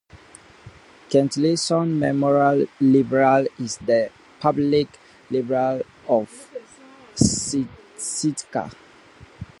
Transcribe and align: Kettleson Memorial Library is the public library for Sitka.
Kettleson 1.11 1.99
Memorial 1.99 2.65
Library 2.79 3.49
is 3.59 3.77
the 3.77 4.09
public 4.39 4.87
library 5.29 5.83
for 6.07 6.25
Sitka. 7.13 8.71